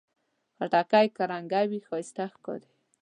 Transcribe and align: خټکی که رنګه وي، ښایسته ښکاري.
خټکی 0.55 1.07
که 1.15 1.23
رنګه 1.31 1.61
وي، 1.69 1.79
ښایسته 1.87 2.23
ښکاري. 2.33 2.69